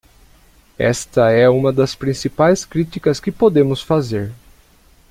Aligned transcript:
Esta 0.79 1.29
é 1.29 1.47
uma 1.47 1.71
das 1.71 1.93
principais 1.93 2.65
críticas 2.65 3.19
que 3.19 3.31
podemos 3.31 3.83
fazer. 3.83 4.33